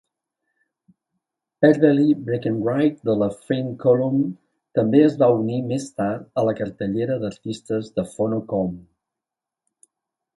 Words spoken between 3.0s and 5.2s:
de la Fifth Column també es